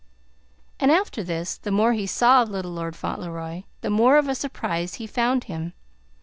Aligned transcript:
And, 0.79 0.91
after 0.91 1.21
this, 1.23 1.57
the 1.57 1.69
more 1.69 1.93
he 1.93 2.07
saw 2.07 2.41
of 2.41 2.49
little 2.49 2.71
Lord 2.71 2.95
Fauntleroy, 2.95 3.65
the 3.81 3.91
more 3.91 4.17
of 4.17 4.27
a 4.27 4.33
surprise 4.33 4.95
he 4.95 5.05
found 5.05 5.43
him. 5.43 5.73